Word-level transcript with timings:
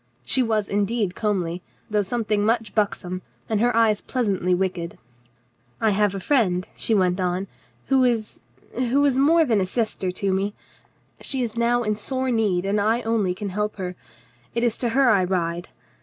She 0.25 0.41
was 0.41 0.67
indeed 0.67 1.13
comely, 1.13 1.61
though 1.87 2.01
something 2.01 2.43
much 2.43 2.73
buxom, 2.73 3.21
and 3.47 3.61
her 3.61 3.75
eyes 3.75 4.01
pleasantly 4.01 4.55
wicked. 4.55 4.97
"I 5.79 5.91
have 5.91 6.15
a 6.15 6.19
friend," 6.19 6.67
she 6.75 6.95
went 6.95 7.21
on, 7.21 7.45
"who 7.85 8.03
is— 8.03 8.41
who 8.89 9.05
is 9.05 9.19
more 9.19 9.45
than 9.45 9.61
a 9.61 9.65
sister 9.67 10.09
to 10.09 10.33
me. 10.33 10.55
She 11.19 11.43
is 11.43 11.55
now 11.55 11.83
in 11.83 11.95
sore 11.95 12.31
need, 12.31 12.65
and 12.65 12.81
I 12.81 13.03
only 13.03 13.35
can 13.35 13.49
help 13.49 13.75
her. 13.75 13.95
It 14.55 14.63
is 14.63 14.75
to 14.79 14.89
her 14.89 15.11
I 15.11 15.23
ride. 15.23 15.69